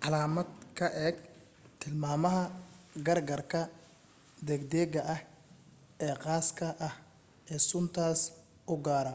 caalamad 0.00 0.50
ka 0.78 0.86
eeg 1.06 1.16
tilmaamaha 1.80 2.42
gaargaarka 3.06 3.60
degdega 4.46 5.00
ah 5.14 5.20
ee 6.06 6.14
khaaska 6.24 6.66
ah 6.86 6.94
ee 7.52 7.60
suntaas 7.70 8.20
u 8.72 8.74
gaara 8.86 9.14